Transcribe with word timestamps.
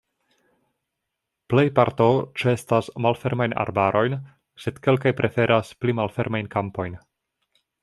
Plej 1.53 1.65
parto 1.79 2.07
ĉeestas 2.43 2.89
malfermajn 3.07 3.55
arbarojn, 3.65 4.17
sed 4.65 4.81
kelkaj 4.89 5.15
preferas 5.23 5.73
pli 5.85 5.99
malfermajn 6.01 6.53
kampojn. 6.59 7.01